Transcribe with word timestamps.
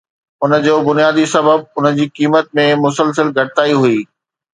ان 0.45 0.53
جو 0.61 0.75
بنيادي 0.85 1.25
سبب 1.33 1.67
ان 1.81 1.87
جي 1.99 2.07
قيمت 2.21 2.49
۾ 2.61 2.65
مسلسل 2.87 3.31
گهٽتائي 3.37 3.77
هئي 3.85 4.01